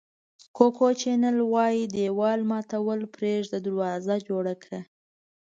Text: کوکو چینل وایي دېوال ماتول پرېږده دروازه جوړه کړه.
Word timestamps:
کوکو 0.57 0.87
چینل 1.01 1.37
وایي 1.53 1.83
دېوال 1.95 2.39
ماتول 2.51 2.99
پرېږده 3.15 3.57
دروازه 3.65 4.15
جوړه 4.27 4.53
کړه. 4.63 4.79